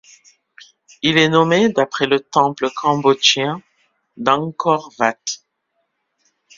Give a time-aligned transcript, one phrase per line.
[1.03, 3.61] Il est nommé d'après le temple cambodgien
[4.17, 5.19] d'Angkor Vat.